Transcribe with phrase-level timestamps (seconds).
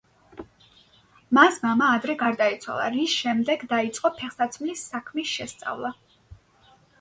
[1.37, 5.95] მას მამა ადრე გარდაეცვალა, რის შემდეგ დაიწყო ფეხსაცმლის საქმის შესწავლა.